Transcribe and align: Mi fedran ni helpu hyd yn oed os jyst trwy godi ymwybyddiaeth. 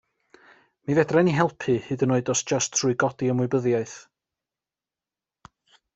Mi 0.87 0.95
fedran 0.99 1.27
ni 1.29 1.35
helpu 1.39 1.75
hyd 1.89 2.05
yn 2.07 2.15
oed 2.15 2.31
os 2.35 2.43
jyst 2.53 2.73
trwy 2.79 2.97
godi 3.05 3.29
ymwybyddiaeth. 3.35 3.95